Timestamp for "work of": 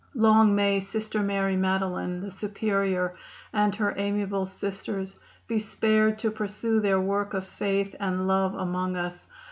6.99-7.45